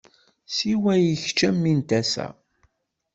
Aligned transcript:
Siwa 0.55 0.93
i 1.09 1.13
kečč 1.21 1.39
a 1.47 1.49
mmi 1.53 1.73
n 1.77 1.81
tasa. 1.89 2.27